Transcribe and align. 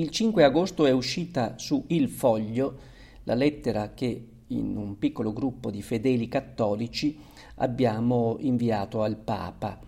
Il 0.00 0.08
5 0.08 0.44
agosto 0.44 0.86
è 0.86 0.92
uscita 0.92 1.58
su 1.58 1.84
Il 1.88 2.08
Foglio 2.08 2.78
la 3.24 3.34
lettera 3.34 3.92
che 3.92 4.28
in 4.46 4.74
un 4.74 4.98
piccolo 4.98 5.30
gruppo 5.34 5.70
di 5.70 5.82
fedeli 5.82 6.26
cattolici 6.26 7.18
abbiamo 7.56 8.38
inviato 8.40 9.02
al 9.02 9.16
Papa 9.16 9.78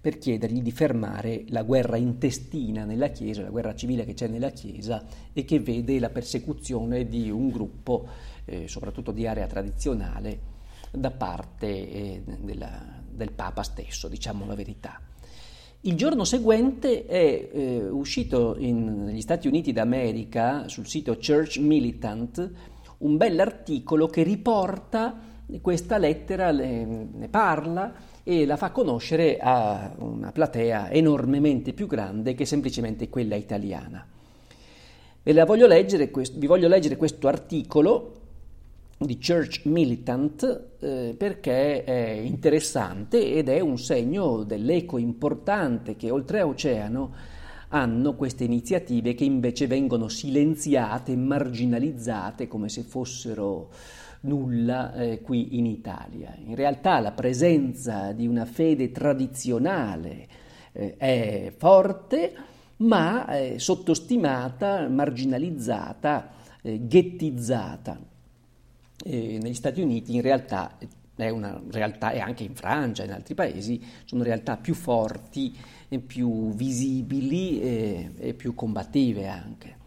per 0.00 0.18
chiedergli 0.18 0.62
di 0.62 0.70
fermare 0.70 1.46
la 1.48 1.64
guerra 1.64 1.96
intestina 1.96 2.84
nella 2.84 3.08
Chiesa, 3.08 3.42
la 3.42 3.50
guerra 3.50 3.74
civile 3.74 4.04
che 4.04 4.14
c'è 4.14 4.28
nella 4.28 4.50
Chiesa 4.50 5.04
e 5.32 5.44
che 5.44 5.58
vede 5.58 5.98
la 5.98 6.10
persecuzione 6.10 7.08
di 7.08 7.28
un 7.28 7.48
gruppo, 7.48 8.06
eh, 8.44 8.68
soprattutto 8.68 9.10
di 9.10 9.26
area 9.26 9.48
tradizionale, 9.48 10.38
da 10.92 11.10
parte 11.10 11.66
eh, 11.66 12.22
della, 12.38 13.02
del 13.10 13.32
Papa 13.32 13.64
stesso, 13.64 14.06
diciamo 14.06 14.46
la 14.46 14.54
verità. 14.54 15.00
Il 15.82 15.94
giorno 15.94 16.24
seguente 16.24 17.06
è 17.06 17.48
eh, 17.50 17.88
uscito 17.88 18.54
in, 18.58 19.04
negli 19.04 19.22
Stati 19.22 19.48
Uniti 19.48 19.72
d'America 19.72 20.68
sul 20.68 20.86
sito 20.86 21.16
Church 21.16 21.56
Militant 21.56 22.50
un 22.98 23.16
bell'articolo 23.16 24.06
che 24.06 24.22
riporta 24.22 25.18
questa 25.62 25.96
lettera, 25.96 26.50
le, 26.50 26.84
ne 26.84 27.28
parla 27.28 27.94
e 28.22 28.44
la 28.44 28.58
fa 28.58 28.72
conoscere 28.72 29.38
a 29.40 29.94
una 30.00 30.32
platea 30.32 30.90
enormemente 30.90 31.72
più 31.72 31.86
grande 31.86 32.34
che 32.34 32.44
semplicemente 32.44 33.08
quella 33.08 33.36
italiana. 33.36 34.06
Voglio 35.22 35.66
leggere, 35.66 36.10
vi 36.34 36.46
voglio 36.46 36.68
leggere 36.68 36.96
questo 36.96 37.26
articolo 37.26 38.19
di 39.02 39.16
Church 39.18 39.62
Militant 39.64 40.76
eh, 40.78 41.14
perché 41.16 41.84
è 41.84 42.10
interessante 42.22 43.32
ed 43.32 43.48
è 43.48 43.58
un 43.58 43.78
segno 43.78 44.42
dell'eco 44.42 44.98
importante 44.98 45.96
che 45.96 46.10
oltreoceano 46.10 47.14
hanno 47.68 48.14
queste 48.14 48.44
iniziative 48.44 49.14
che 49.14 49.24
invece 49.24 49.66
vengono 49.66 50.08
silenziate, 50.08 51.16
marginalizzate 51.16 52.46
come 52.46 52.68
se 52.68 52.82
fossero 52.82 53.70
nulla 54.22 54.92
eh, 54.92 55.22
qui 55.22 55.56
in 55.56 55.64
Italia. 55.64 56.36
In 56.44 56.54
realtà 56.54 57.00
la 57.00 57.12
presenza 57.12 58.12
di 58.12 58.26
una 58.26 58.44
fede 58.44 58.92
tradizionale 58.92 60.28
eh, 60.72 60.96
è 60.98 61.52
forte, 61.56 62.34
ma 62.78 63.24
è 63.24 63.54
sottostimata, 63.56 64.86
marginalizzata, 64.90 66.32
eh, 66.60 66.86
ghettizzata 66.86 68.09
eh, 69.04 69.38
negli 69.40 69.54
Stati 69.54 69.80
Uniti 69.80 70.14
in 70.14 70.22
realtà 70.22 70.76
è 71.24 71.28
una 71.28 71.60
realtà, 71.70 72.12
e 72.12 72.18
anche 72.18 72.44
in 72.44 72.54
Francia 72.54 73.02
e 73.02 73.06
in 73.06 73.12
altri 73.12 73.34
paesi, 73.34 73.82
sono 74.04 74.22
realtà 74.22 74.56
più 74.56 74.74
forti, 74.74 75.54
più 76.06 76.52
visibili 76.54 77.60
e, 77.60 78.12
e 78.16 78.34
più 78.34 78.54
combattive 78.54 79.28
anche. 79.28 79.78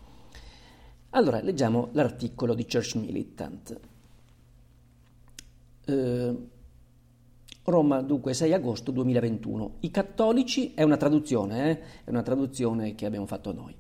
Allora, 1.12 1.42
leggiamo 1.42 1.90
l'articolo 1.94 2.54
di 2.54 2.66
Church 2.66 2.96
Militant. 2.96 3.80
Eh, 5.86 6.36
Roma, 7.66 8.02
dunque, 8.02 8.34
6 8.34 8.54
agosto 8.54 8.92
2021. 8.92 9.76
I 9.82 9.92
cattolici, 9.92 10.74
è 10.74 10.84
una 10.84 10.98
traduzione, 10.98 11.70
eh? 11.70 11.80
è 12.04 12.10
una 12.10 12.24
traduzione 12.24 12.96
che 12.96 13.06
abbiamo 13.06 13.26
fatto 13.26 13.54
noi. 13.54 13.76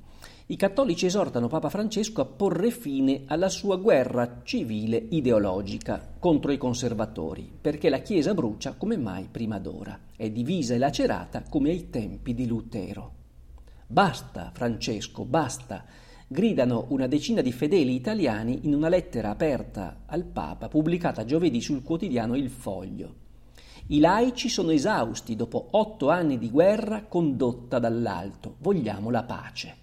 I 0.45 0.57
cattolici 0.57 1.05
esortano 1.05 1.47
Papa 1.47 1.69
Francesco 1.69 2.19
a 2.19 2.25
porre 2.25 2.69
fine 2.69 3.23
alla 3.27 3.47
sua 3.47 3.77
guerra 3.77 4.41
civile 4.43 4.97
ideologica 4.97 6.15
contro 6.19 6.51
i 6.51 6.57
conservatori, 6.57 7.49
perché 7.61 7.89
la 7.89 7.99
Chiesa 7.99 8.33
brucia 8.33 8.73
come 8.73 8.97
mai 8.97 9.29
prima 9.31 9.57
d'ora, 9.57 9.97
è 10.17 10.29
divisa 10.29 10.73
e 10.73 10.79
lacerata 10.79 11.43
come 11.47 11.69
ai 11.69 11.89
tempi 11.89 12.33
di 12.33 12.45
Lutero. 12.45 13.11
Basta, 13.87 14.51
Francesco, 14.53 15.23
basta, 15.23 15.85
gridano 16.27 16.87
una 16.89 17.07
decina 17.07 17.39
di 17.39 17.53
fedeli 17.53 17.95
italiani 17.95 18.59
in 18.63 18.73
una 18.73 18.89
lettera 18.89 19.29
aperta 19.29 20.01
al 20.05 20.25
Papa 20.25 20.67
pubblicata 20.67 21.23
giovedì 21.23 21.61
sul 21.61 21.83
quotidiano 21.83 22.35
Il 22.35 22.49
Foglio. 22.49 23.15
I 23.87 24.01
laici 24.01 24.49
sono 24.49 24.71
esausti 24.71 25.37
dopo 25.37 25.67
otto 25.71 26.09
anni 26.09 26.37
di 26.37 26.49
guerra 26.49 27.05
condotta 27.05 27.79
dall'alto. 27.79 28.55
Vogliamo 28.59 29.09
la 29.09 29.23
pace. 29.23 29.82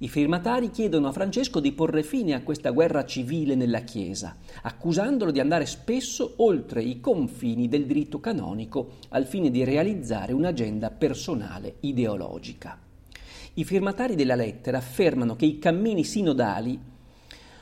I 0.00 0.08
firmatari 0.08 0.70
chiedono 0.70 1.08
a 1.08 1.12
Francesco 1.12 1.58
di 1.58 1.72
porre 1.72 2.04
fine 2.04 2.34
a 2.34 2.42
questa 2.42 2.70
guerra 2.70 3.04
civile 3.04 3.56
nella 3.56 3.80
Chiesa, 3.80 4.36
accusandolo 4.62 5.32
di 5.32 5.40
andare 5.40 5.66
spesso 5.66 6.34
oltre 6.36 6.82
i 6.82 7.00
confini 7.00 7.66
del 7.66 7.84
diritto 7.84 8.20
canonico 8.20 8.98
al 9.08 9.26
fine 9.26 9.50
di 9.50 9.64
realizzare 9.64 10.32
un'agenda 10.32 10.90
personale 10.90 11.78
ideologica. 11.80 12.78
I 13.54 13.64
firmatari 13.64 14.14
della 14.14 14.36
lettera 14.36 14.78
affermano 14.78 15.34
che 15.34 15.46
i 15.46 15.58
cammini 15.58 16.04
sinodali 16.04 16.78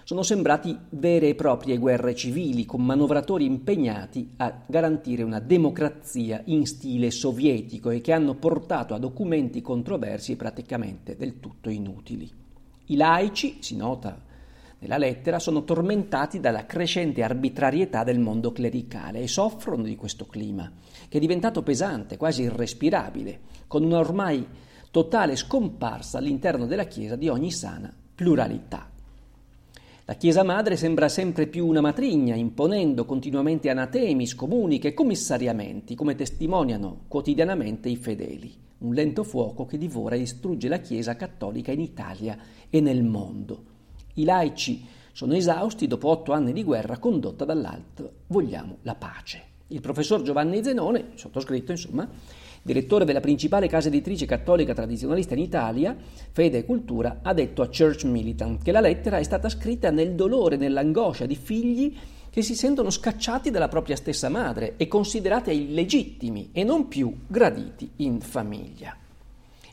sono 0.06 0.22
sembrati 0.22 0.78
vere 0.90 1.30
e 1.30 1.34
proprie 1.34 1.78
guerre 1.78 2.14
civili 2.14 2.64
con 2.64 2.80
manovratori 2.80 3.44
impegnati 3.44 4.34
a 4.36 4.62
garantire 4.64 5.24
una 5.24 5.40
democrazia 5.40 6.42
in 6.44 6.64
stile 6.64 7.10
sovietico 7.10 7.90
e 7.90 8.00
che 8.00 8.12
hanno 8.12 8.34
portato 8.34 8.94
a 8.94 9.00
documenti 9.00 9.60
controversi 9.60 10.36
praticamente 10.36 11.16
del 11.16 11.40
tutto 11.40 11.70
inutili. 11.70 12.30
I 12.84 12.94
laici, 12.94 13.56
si 13.58 13.74
nota 13.74 14.16
nella 14.78 14.96
lettera, 14.96 15.40
sono 15.40 15.64
tormentati 15.64 16.38
dalla 16.38 16.66
crescente 16.66 17.24
arbitrarietà 17.24 18.04
del 18.04 18.20
mondo 18.20 18.52
clericale 18.52 19.22
e 19.22 19.26
soffrono 19.26 19.82
di 19.82 19.96
questo 19.96 20.26
clima, 20.26 20.70
che 21.08 21.16
è 21.16 21.20
diventato 21.20 21.64
pesante, 21.64 22.16
quasi 22.16 22.42
irrespirabile, 22.42 23.40
con 23.66 23.82
una 23.82 23.98
ormai 23.98 24.46
totale 24.92 25.34
scomparsa 25.34 26.18
all'interno 26.18 26.66
della 26.66 26.84
Chiesa 26.84 27.16
di 27.16 27.28
ogni 27.28 27.50
sana 27.50 27.92
pluralità. 28.14 28.94
La 30.08 30.14
Chiesa 30.14 30.44
Madre 30.44 30.76
sembra 30.76 31.08
sempre 31.08 31.48
più 31.48 31.66
una 31.66 31.80
matrigna, 31.80 32.36
imponendo 32.36 33.04
continuamente 33.04 33.70
anatemi, 33.70 34.24
scomuniche 34.24 34.86
e 34.88 34.94
commissariamenti, 34.94 35.96
come 35.96 36.14
testimoniano 36.14 37.06
quotidianamente 37.08 37.88
i 37.88 37.96
fedeli. 37.96 38.54
Un 38.78 38.94
lento 38.94 39.24
fuoco 39.24 39.66
che 39.66 39.76
divora 39.76 40.14
e 40.14 40.18
distrugge 40.18 40.68
la 40.68 40.78
Chiesa 40.78 41.16
cattolica 41.16 41.72
in 41.72 41.80
Italia 41.80 42.38
e 42.70 42.80
nel 42.80 43.02
mondo. 43.02 43.64
I 44.14 44.22
laici 44.22 44.86
sono 45.10 45.34
esausti 45.34 45.88
dopo 45.88 46.06
otto 46.06 46.30
anni 46.30 46.52
di 46.52 46.62
guerra 46.62 46.98
condotta 46.98 47.44
dall'alto. 47.44 48.12
Vogliamo 48.28 48.76
la 48.82 48.94
pace. 48.94 49.42
Il 49.66 49.80
professor 49.80 50.22
Giovanni 50.22 50.62
Zenone, 50.62 51.06
sottoscritto 51.16 51.72
insomma, 51.72 52.08
direttore 52.66 53.04
della 53.04 53.20
principale 53.20 53.68
casa 53.68 53.86
editrice 53.86 54.26
cattolica 54.26 54.74
tradizionalista 54.74 55.34
in 55.34 55.40
Italia, 55.40 55.96
Fede 56.32 56.58
e 56.58 56.64
Cultura, 56.64 57.20
ha 57.22 57.32
detto 57.32 57.62
a 57.62 57.68
Church 57.68 58.04
Militant 58.04 58.62
che 58.62 58.72
la 58.72 58.80
lettera 58.80 59.18
è 59.18 59.22
stata 59.22 59.48
scritta 59.48 59.90
nel 59.90 60.14
dolore, 60.14 60.56
nell'angoscia 60.56 61.26
di 61.26 61.36
figli 61.36 61.96
che 62.28 62.42
si 62.42 62.56
sentono 62.56 62.90
scacciati 62.90 63.50
dalla 63.50 63.68
propria 63.68 63.94
stessa 63.94 64.28
madre 64.28 64.74
e 64.76 64.88
considerati 64.88 65.52
illegittimi 65.52 66.50
e 66.52 66.64
non 66.64 66.88
più 66.88 67.16
graditi 67.28 67.88
in 67.96 68.20
famiglia. 68.20 68.96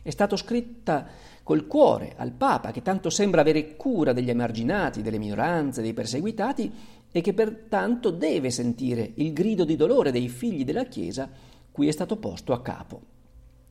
È 0.02 0.10
stata 0.12 0.38
scritta 0.38 1.08
col 1.42 1.66
cuore 1.66 2.14
al 2.16 2.32
Papa, 2.32 2.72
che 2.72 2.84
tanto 2.84 3.10
sembra 3.10 3.42
avere 3.42 3.76
cura 3.76 4.14
degli 4.14 4.30
emarginati, 4.30 5.02
delle 5.02 5.18
minoranze, 5.18 5.82
dei 5.82 5.94
perseguitati 5.94 6.72
e 7.12 7.22
che 7.22 7.34
pertanto 7.34 8.12
deve 8.12 8.52
sentire 8.52 9.12
il 9.16 9.34
grido 9.34 9.66
di 9.66 9.76
dolore 9.76 10.12
dei 10.12 10.30
figli 10.30 10.64
della 10.64 10.86
Chiesa 10.86 11.30
cui 11.74 11.88
è 11.88 11.92
stato 11.92 12.18
posto 12.18 12.54
a 12.54 12.62
capo. 12.62 13.02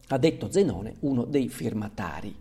Ha 0.08 0.18
detto 0.18 0.50
Zenone, 0.50 0.96
uno 1.00 1.24
dei 1.24 1.48
firmatari. 1.48 2.34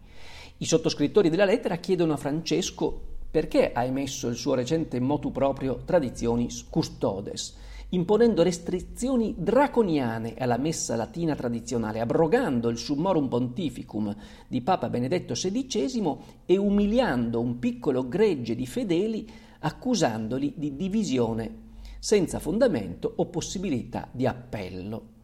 I 0.57 0.65
sottoscrittori 0.65 1.29
della 1.29 1.45
lettera 1.45 1.77
chiedono 1.77 2.13
a 2.13 2.17
Francesco 2.17 3.09
perché 3.29 3.71
ha 3.71 3.83
emesso 3.83 4.27
il 4.27 4.35
suo 4.35 4.55
recente 4.55 4.99
motu 4.99 5.31
proprio 5.31 5.83
Traditionis 5.85 6.67
Custodes, 6.67 7.55
imponendo 7.89 8.41
restrizioni 8.41 9.35
draconiane 9.37 10.33
alla 10.35 10.57
messa 10.57 10.95
latina 10.95 11.35
tradizionale, 11.35 11.99
abrogando 11.99 12.67
il 12.69 12.77
Summorum 12.77 13.27
Pontificum 13.27 14.13
di 14.47 14.61
Papa 14.61 14.89
Benedetto 14.89 15.33
XVI 15.33 16.17
e 16.45 16.57
umiliando 16.57 17.39
un 17.39 17.59
piccolo 17.59 18.07
gregge 18.07 18.55
di 18.55 18.65
fedeli 18.65 19.29
accusandoli 19.59 20.55
di 20.57 20.75
divisione 20.75 21.69
senza 21.99 22.39
fondamento 22.39 23.13
o 23.17 23.27
possibilità 23.27 24.09
di 24.11 24.25
appello. 24.25 25.19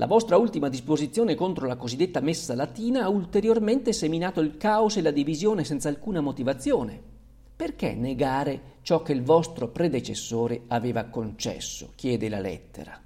La 0.00 0.06
vostra 0.06 0.36
ultima 0.36 0.68
disposizione 0.68 1.34
contro 1.34 1.66
la 1.66 1.74
cosiddetta 1.74 2.20
messa 2.20 2.54
latina 2.54 3.02
ha 3.02 3.08
ulteriormente 3.08 3.92
seminato 3.92 4.40
il 4.40 4.56
caos 4.56 4.96
e 4.96 5.02
la 5.02 5.10
divisione 5.10 5.64
senza 5.64 5.88
alcuna 5.88 6.20
motivazione. 6.20 7.02
Perché 7.56 7.94
negare 7.94 8.76
ciò 8.82 9.02
che 9.02 9.12
il 9.12 9.24
vostro 9.24 9.66
predecessore 9.70 10.62
aveva 10.68 11.06
concesso? 11.06 11.94
chiede 11.96 12.28
la 12.28 12.38
lettera. 12.38 12.96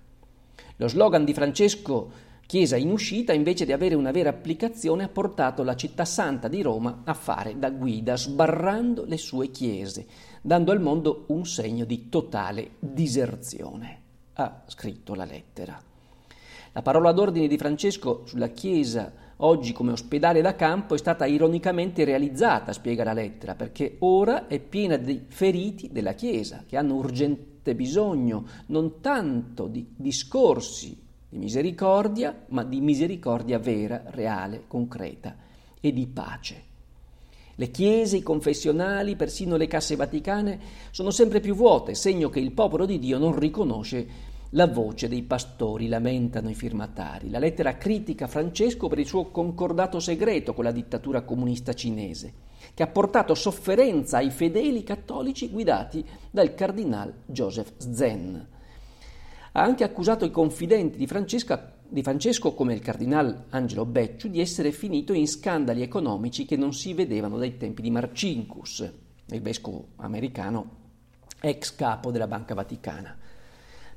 Lo 0.77 0.87
slogan 0.87 1.25
di 1.25 1.33
Francesco 1.33 2.31
Chiesa 2.45 2.77
in 2.77 2.91
uscita, 2.91 3.33
invece 3.33 3.65
di 3.65 3.73
avere 3.73 3.95
una 3.95 4.11
vera 4.11 4.29
applicazione, 4.29 5.05
ha 5.05 5.09
portato 5.09 5.63
la 5.63 5.75
città 5.75 6.05
santa 6.05 6.49
di 6.49 6.61
Roma 6.61 7.01
a 7.05 7.15
fare 7.15 7.59
da 7.59 7.71
guida, 7.71 8.15
sbarrando 8.15 9.07
le 9.07 9.17
sue 9.17 9.51
chiese, 9.51 10.07
dando 10.43 10.71
al 10.71 10.83
mondo 10.83 11.25
un 11.29 11.47
segno 11.47 11.87
di 11.87 12.11
totale 12.11 12.73
diserzione. 12.79 14.01
Ha 14.35 14.65
scritto 14.67 15.15
la 15.15 15.25
lettera. 15.25 15.92
La 16.75 16.81
parola 16.81 17.13
d'ordine 17.13 17.49
di 17.49 17.59
Francesco 17.59 18.23
sulla 18.25 18.49
Chiesa 18.49 19.13
oggi 19.43 19.73
come 19.73 19.93
ospedale 19.93 20.41
da 20.41 20.57
campo 20.57 20.95
è 20.95 20.99
stata 20.99 21.27
ironicamente 21.27 22.05
realizzata, 22.05 22.73
spiega 22.73 23.05
la 23.05 23.13
lettera, 23.13 23.55
perché 23.55 23.97
ora 23.99 24.47
è 24.47 24.59
piena 24.59 24.97
di 24.97 25.23
feriti 25.29 25.91
della 25.93 26.15
Chiesa, 26.15 26.65
che 26.67 26.79
hanno 26.79 26.95
urgente 26.95 27.75
bisogno 27.75 28.47
non 28.67 29.01
tanto 29.01 29.67
di 29.67 29.87
discorsi 29.95 30.99
di 31.29 31.37
misericordia, 31.37 32.45
ma 32.49 32.65
di 32.65 32.81
misericordia 32.81 33.59
vera, 33.59 34.05
reale, 34.07 34.65
concreta 34.67 35.37
e 35.79 35.93
di 35.93 36.07
pace. 36.07 36.71
Le 37.57 37.71
chiese, 37.71 38.17
i 38.17 38.23
confessionali, 38.23 39.15
persino 39.15 39.57
le 39.57 39.67
casse 39.67 39.95
vaticane 39.95 40.59
sono 40.91 41.11
sempre 41.11 41.41
più 41.41 41.55
vuote, 41.55 41.95
segno 41.95 42.31
che 42.31 42.41
il 42.41 42.53
popolo 42.53 42.87
di 42.87 42.99
Dio 42.99 43.19
non 43.19 43.39
riconosce 43.39 44.31
la 44.55 44.67
voce 44.67 45.09
dei 45.09 45.23
pastori, 45.23 45.89
lamentano 45.89 46.51
i 46.51 46.55
firmatari. 46.55 47.31
La 47.31 47.39
lettera 47.39 47.77
critica 47.77 48.27
Francesco 48.27 48.89
per 48.89 48.99
il 48.99 49.07
suo 49.07 49.31
concordato 49.31 49.99
segreto 49.99 50.53
con 50.53 50.65
la 50.65 50.73
dittatura 50.73 51.23
comunista 51.23 51.73
cinese, 51.73 52.33
che 52.75 52.83
ha 52.83 52.89
portato 52.89 53.35
sofferenza 53.35 54.19
ai 54.19 54.31
fedeli 54.31 54.83
cattolici 54.83 55.49
guidati 55.49 56.05
dal 56.31 56.55
cardinal 56.55 57.13
Joseph 57.27 57.73
Zen. 57.79 58.49
Ha 59.53 59.63
anche 59.63 59.85
accusato 59.85 60.25
i 60.25 60.31
confidenti 60.31 60.99
di, 60.99 61.09
di 61.89 62.03
Francesco, 62.03 62.55
come 62.55 62.75
il 62.75 62.81
cardinal 62.81 63.45
Angelo 63.51 63.87
Becciu, 63.87 64.29
di 64.29 64.41
essere 64.41 64.73
finito 64.73 65.15
in 65.15 65.27
scandali 65.27 65.83
economici 65.83 66.45
che 66.45 66.57
non 66.57 66.75
si 66.75 66.93
vedevano 66.93 67.39
dai 67.39 67.57
tempi 67.57 67.81
di 67.81 67.91
Marcinkus, 67.91 68.93
il 69.27 69.41
vescovo 69.41 69.89
americano 69.97 70.81
ex 71.41 71.75
capo 71.75 72.11
della 72.11 72.27
Banca 72.27 72.55
Vaticana 72.55 73.17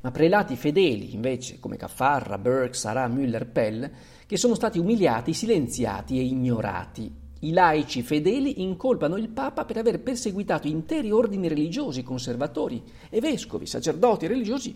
ma 0.06 0.12
prelati 0.12 0.56
fedeli, 0.56 1.16
invece, 1.16 1.60
come 1.60 1.78
Caffarra, 1.78 2.38
Burke, 2.38 2.76
Sarà, 2.76 3.08
Müller, 3.08 3.50
Pell, 3.52 3.90
che 4.28 4.38
sono 4.38 4.54
stati 4.54 4.78
umiliati, 4.78 5.34
silenziati 5.34 6.20
e 6.20 6.22
ignorati. 6.22 7.12
I 7.40 7.52
laici 7.52 8.04
fedeli 8.04 8.62
incolpano 8.62 9.18
il 9.18 9.30
Papa 9.30 9.66
per 9.66 9.78
aver 9.78 10.02
perseguitato 10.02 10.68
interi 10.68 11.10
ordini 11.10 11.48
religiosi, 11.48 12.04
conservatori 12.04 12.84
e 13.10 13.20
vescovi, 13.20 13.66
sacerdoti 13.66 14.28
religiosi 14.28 14.76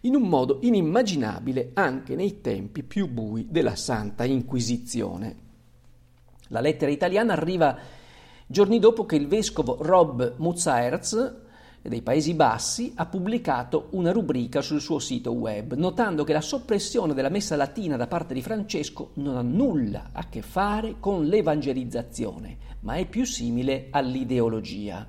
in 0.00 0.14
un 0.14 0.22
modo 0.22 0.60
inimmaginabile 0.62 1.72
anche 1.74 2.14
nei 2.16 2.40
tempi 2.40 2.82
più 2.84 3.06
bui 3.06 3.46
della 3.50 3.76
Santa 3.76 4.24
Inquisizione. 4.24 5.36
La 6.48 6.60
lettera 6.60 6.90
italiana 6.90 7.34
arriva 7.34 7.76
giorni 8.46 8.78
dopo 8.78 9.04
che 9.04 9.16
il 9.16 9.28
vescovo 9.28 9.76
Rob 9.82 10.36
Mutzaerz 10.38 11.42
dei 11.88 12.00
Paesi 12.00 12.32
Bassi 12.32 12.92
ha 12.94 13.04
pubblicato 13.04 13.88
una 13.90 14.10
rubrica 14.10 14.62
sul 14.62 14.80
suo 14.80 14.98
sito 14.98 15.32
web, 15.32 15.74
notando 15.74 16.24
che 16.24 16.32
la 16.32 16.40
soppressione 16.40 17.12
della 17.12 17.28
messa 17.28 17.56
latina 17.56 17.96
da 17.96 18.06
parte 18.06 18.32
di 18.32 18.40
Francesco 18.40 19.10
non 19.14 19.36
ha 19.36 19.42
nulla 19.42 20.08
a 20.12 20.28
che 20.30 20.40
fare 20.40 20.96
con 20.98 21.26
l'evangelizzazione, 21.26 22.56
ma 22.80 22.94
è 22.94 23.06
più 23.06 23.26
simile 23.26 23.88
all'ideologia. 23.90 25.06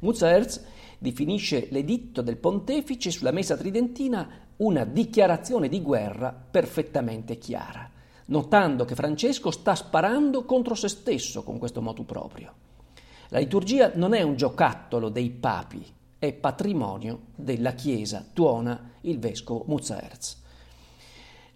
Muzerz 0.00 0.64
definisce 0.98 1.68
l'editto 1.70 2.22
del 2.22 2.38
pontefice 2.38 3.10
sulla 3.10 3.30
messa 3.30 3.56
tridentina 3.56 4.28
una 4.56 4.84
dichiarazione 4.84 5.68
di 5.68 5.82
guerra 5.82 6.32
perfettamente 6.32 7.36
chiara, 7.36 7.90
notando 8.26 8.86
che 8.86 8.94
Francesco 8.94 9.50
sta 9.50 9.74
sparando 9.74 10.44
contro 10.44 10.74
se 10.74 10.88
stesso 10.88 11.42
con 11.42 11.58
questo 11.58 11.82
motu 11.82 12.06
proprio. 12.06 12.54
La 13.32 13.38
liturgia 13.38 13.92
non 13.94 14.12
è 14.12 14.20
un 14.20 14.36
giocattolo 14.36 15.08
dei 15.08 15.30
papi, 15.30 15.82
è 16.18 16.34
patrimonio 16.34 17.28
della 17.34 17.72
Chiesa, 17.72 18.26
tuona 18.30 18.90
il 19.00 19.18
vescovo 19.18 19.64
Muzzaerz. 19.68 20.42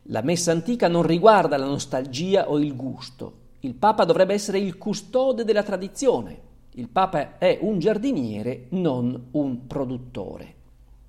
La 0.05 0.23
messa 0.23 0.52
antica 0.52 0.88
non 0.88 1.02
riguarda 1.02 1.58
la 1.58 1.67
nostalgia 1.67 2.49
o 2.49 2.58
il 2.58 2.75
gusto. 2.75 3.40
Il 3.61 3.75
Papa 3.75 4.06
dovrebbe 4.06 4.32
essere 4.32 4.58
il 4.58 4.78
custode 4.78 5.44
della 5.44 5.62
tradizione. 5.62 6.40
Il 6.76 6.88
Papa 6.88 7.37
è 7.37 7.58
un 7.61 7.79
giardiniere, 7.79 8.69
non 8.70 9.26
un 9.32 9.67
produttore, 9.67 10.55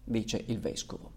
dice 0.03 0.43
il 0.47 0.59
vescovo. 0.59 1.11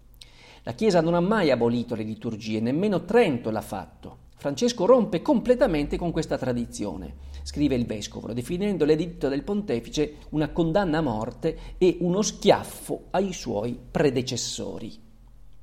La 0.63 0.71
Chiesa 0.71 1.01
non 1.01 1.13
ha 1.13 1.19
mai 1.19 1.51
abolito 1.51 1.93
le 1.93 2.03
liturgie, 2.03 2.61
nemmeno 2.61 3.03
Trento 3.03 3.51
l'ha 3.51 3.59
fatto. 3.59 4.29
Francesco 4.41 4.87
rompe 4.87 5.21
completamente 5.21 5.97
con 5.97 6.09
questa 6.09 6.35
tradizione 6.35 7.29
scrive 7.43 7.75
il 7.75 7.85
vescovo, 7.85 8.33
definendo 8.33 8.85
l'editto 8.85 9.27
del 9.27 9.43
pontefice 9.43 10.15
una 10.29 10.49
condanna 10.49 10.97
a 10.97 11.01
morte 11.01 11.75
e 11.77 11.97
uno 11.99 12.23
schiaffo 12.23 13.03
ai 13.11 13.33
suoi 13.33 13.79
predecessori. 13.91 14.99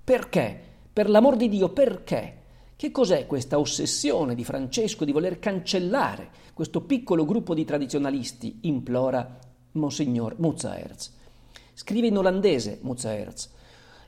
Perché? 0.05 0.61
Per 0.93 1.11
l'amor 1.11 1.35
di 1.35 1.49
Dio, 1.49 1.71
perché? 1.71 2.43
Che 2.77 2.93
cos'è 2.93 3.27
questa 3.27 3.59
ossessione 3.59 4.37
di 4.37 4.45
Francesco 4.45 5.05
di 5.05 5.11
voler 5.11 5.41
cancellare 5.41 6.31
questo 6.55 6.83
piccolo 6.83 7.25
gruppo 7.25 7.55
di 7.55 7.65
tradizionalisti? 7.65 8.59
implora 8.61 9.41
Monsignor 9.73 10.37
Muzzaerz. 10.39 11.17
Scrive 11.75 12.07
in 12.07 12.17
olandese 12.17 12.79
Muzzaerz 12.83 13.51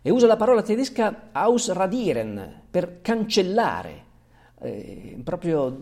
e 0.01 0.11
usa 0.11 0.29
la 0.29 0.37
parola 0.37 0.63
tedesca 0.63 1.31
ausradieren 1.33 2.63
per 2.71 3.01
cancellare, 3.01 4.10
eh, 4.61 5.19
proprio 5.25 5.77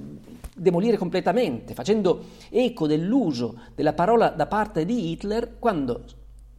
demolire 0.54 0.96
completamente, 0.96 1.74
facendo 1.74 2.24
eco 2.50 2.86
dell'uso 2.86 3.60
della 3.74 3.92
parola 3.92 4.28
da 4.30 4.46
parte 4.46 4.84
di 4.84 5.10
Hitler 5.10 5.58
quando 5.58 6.04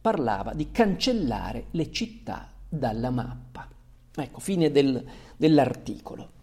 parlava 0.00 0.52
di 0.54 0.70
cancellare 0.70 1.66
le 1.72 1.90
città 1.90 2.48
dalla 2.68 3.10
mappa. 3.10 3.68
Ecco, 4.14 4.40
fine 4.40 4.70
del, 4.70 5.04
dell'articolo. 5.36 6.38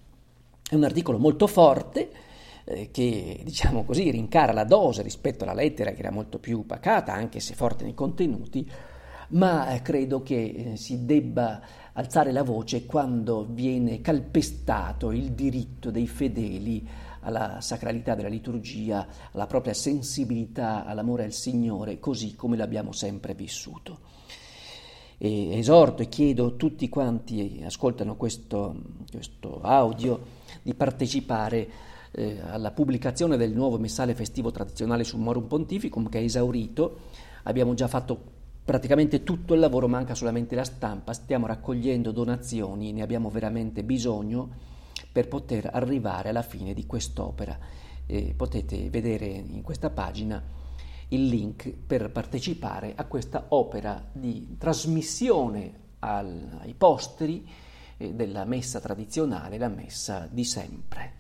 È 0.70 0.76
un 0.76 0.84
articolo 0.84 1.18
molto 1.18 1.48
forte 1.48 2.10
eh, 2.66 2.92
che, 2.92 3.42
diciamo 3.44 3.84
così, 3.84 4.10
rincara 4.12 4.52
la 4.52 4.66
dose 4.66 5.02
rispetto 5.02 5.44
alla 5.44 5.54
lettera 5.54 5.92
che 5.92 6.00
era 6.00 6.12
molto 6.12 6.40
più 6.40 6.66
pacata, 6.66 7.14
anche 7.14 7.40
se 7.40 7.54
forte 7.54 7.84
nei 7.84 7.94
contenuti, 7.94 8.70
ma 9.30 9.74
eh, 9.74 9.82
credo 9.82 10.22
che 10.22 10.72
eh, 10.74 10.76
si 10.78 11.06
debba 11.06 11.62
alzare 11.94 12.32
la 12.32 12.44
voce 12.44 12.86
quando 12.86 13.46
viene 13.50 14.02
calpestato 14.02 15.12
il 15.12 15.32
diritto 15.32 15.92
dei 15.92 16.08
fedeli 16.08 16.88
alla 17.22 17.60
sacralità 17.60 18.16
della 18.16 18.30
liturgia, 18.30 19.06
alla 19.32 19.48
propria 19.48 19.74
sensibilità 19.74 20.86
all'amore 20.86 21.26
al 21.26 21.34
Signore, 21.34 22.00
così 22.00 22.36
come 22.36 22.56
l'abbiamo 22.56 22.92
sempre 22.94 23.34
vissuto. 23.34 24.00
E 25.18 25.58
esorto 25.58 26.04
e 26.04 26.10
chiedo 26.10 26.46
a 26.46 26.52
tutti 26.52 26.88
quanti 26.88 27.62
ascoltano 27.66 28.16
questo, 28.16 28.76
questo 29.12 29.60
audio 29.62 30.22
di 30.62 30.76
partecipare 30.76 31.70
eh, 32.12 32.40
alla 32.48 32.72
pubblicazione 32.72 33.36
del 33.36 33.52
nuovo 33.52 33.80
messale 33.80 34.14
festivo 34.14 34.52
tradizionale 34.52 35.04
sul 35.04 35.20
Morum 35.20 35.48
Pontificum 35.48 36.08
che 36.08 36.20
è 36.20 36.24
esaurito. 36.24 37.00
Abbiamo 37.44 37.74
già 37.74 37.88
fatto 37.88 38.36
praticamente 38.68 39.24
tutto 39.24 39.54
il 39.54 39.62
lavoro, 39.62 39.88
manca 39.88 40.14
solamente 40.14 40.54
la 40.54 40.66
stampa, 40.66 41.14
stiamo 41.14 41.48
raccogliendo 41.48 42.12
donazioni, 42.12 42.92
ne 42.92 43.02
abbiamo 43.02 43.30
veramente 43.30 43.82
bisogno 43.82 44.50
per 45.10 45.30
poter 45.30 45.70
arrivare 45.72 46.28
alla 46.28 46.42
fine 46.42 46.74
di 46.74 46.86
quest'opera. 46.86 47.58
Eh, 48.06 48.34
potete 48.36 48.90
vedere 48.90 49.26
in 49.26 49.62
questa 49.62 49.90
pagina 49.90 50.44
il 51.08 51.28
link 51.28 51.72
per 51.72 52.12
partecipare 52.12 52.92
a 52.94 53.06
questa 53.06 53.46
opera 53.50 54.06
di 54.12 54.58
trasmissione 54.58 55.72
al, 56.00 56.58
ai 56.60 56.74
posteri 56.74 57.48
eh, 57.96 58.14
della 58.14 58.44
messa 58.44 58.82
tradizionale, 58.82 59.58
la 59.58 59.70
messa 59.70 60.28
di 60.30 60.44
sempre. 60.44 61.14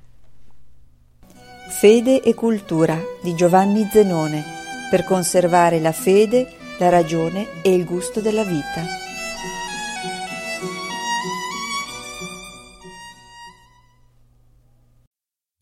Fede 1.69 2.21
e 2.21 2.33
cultura 2.33 2.99
di 3.23 3.33
Giovanni 3.35 3.87
Zenone 3.89 4.43
per 4.89 5.05
conservare 5.05 5.79
la 5.79 5.93
fede, 5.93 6.56
la 6.77 6.89
ragione 6.89 7.61
e 7.61 7.73
il 7.73 7.85
gusto 7.85 8.21
della 8.21 8.43
vita. 8.43 9.06